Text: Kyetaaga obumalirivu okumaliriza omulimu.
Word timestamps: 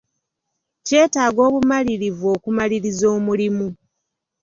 Kyetaaga 0.85 1.41
obumalirivu 1.47 2.25
okumaliriza 2.35 3.05
omulimu. 3.17 3.67